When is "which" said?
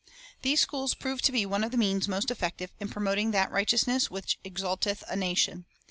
4.09-4.39